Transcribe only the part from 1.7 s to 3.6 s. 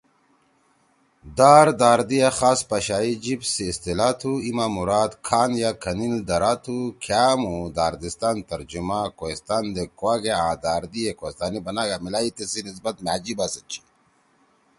داردی اے خاص پشائی جیِب